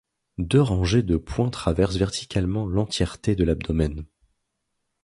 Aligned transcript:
Deux 0.39 0.61
rangées 0.63 1.03
de 1.03 1.15
points 1.15 1.51
traversent 1.51 1.97
verticalement 1.97 2.65
l'entièreté 2.65 3.35
de 3.35 3.43
l'abdomen. 3.43 4.03